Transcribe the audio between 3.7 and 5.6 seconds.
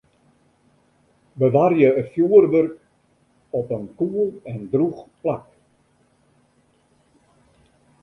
in koel en drûch plak.